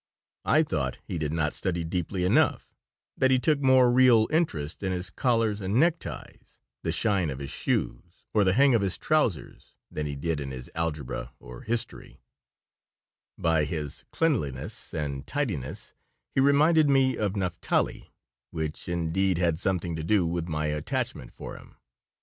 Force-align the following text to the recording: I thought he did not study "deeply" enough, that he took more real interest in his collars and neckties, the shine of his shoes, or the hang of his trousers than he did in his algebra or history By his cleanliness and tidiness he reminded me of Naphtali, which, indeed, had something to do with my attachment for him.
I 0.45 0.63
thought 0.63 0.97
he 1.05 1.19
did 1.19 1.31
not 1.31 1.53
study 1.53 1.83
"deeply" 1.83 2.23
enough, 2.25 2.73
that 3.15 3.29
he 3.29 3.37
took 3.37 3.59
more 3.61 3.91
real 3.91 4.27
interest 4.31 4.81
in 4.81 4.91
his 4.91 5.11
collars 5.11 5.61
and 5.61 5.75
neckties, 5.79 6.57
the 6.81 6.91
shine 6.91 7.29
of 7.29 7.37
his 7.37 7.51
shoes, 7.51 8.25
or 8.33 8.43
the 8.43 8.53
hang 8.53 8.73
of 8.73 8.81
his 8.81 8.97
trousers 8.97 9.75
than 9.91 10.07
he 10.07 10.15
did 10.15 10.39
in 10.39 10.49
his 10.49 10.71
algebra 10.73 11.33
or 11.39 11.61
history 11.61 12.19
By 13.37 13.63
his 13.63 14.03
cleanliness 14.09 14.91
and 14.91 15.27
tidiness 15.27 15.93
he 16.33 16.41
reminded 16.41 16.89
me 16.89 17.15
of 17.15 17.35
Naphtali, 17.35 18.11
which, 18.49 18.89
indeed, 18.89 19.37
had 19.37 19.59
something 19.59 19.95
to 19.95 20.03
do 20.03 20.25
with 20.25 20.47
my 20.49 20.65
attachment 20.65 21.31
for 21.31 21.55
him. 21.57 21.75